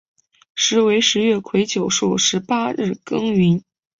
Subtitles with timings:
[0.55, 3.63] 时为十月癸酉朔十八日庚寅。